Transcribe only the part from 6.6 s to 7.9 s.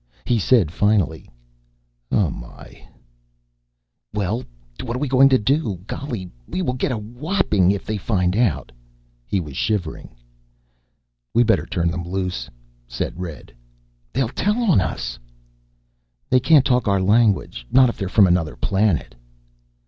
we get a whopping if